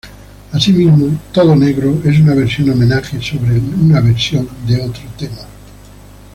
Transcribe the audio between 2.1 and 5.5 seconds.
una versión-homenaje sobre una versión de otro tema.